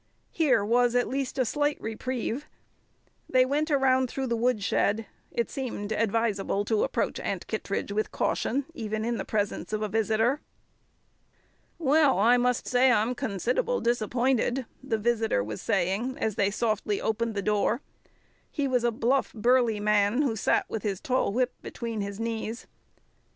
[0.31, 2.47] Here was at least a slight reprieve.
[3.29, 8.65] They went around through the woodshed; it seemed advisable to approach Aunt Kittredge with caution,
[8.73, 10.41] even in the presence of a visitor.
[11.77, 17.35] "Well, I must say I'm consid'able disappointed," the visitor was saying, as they softly opened
[17.35, 17.81] the door.
[18.49, 22.65] He was a bluff, burly man, who sat with his tall whip between his knees.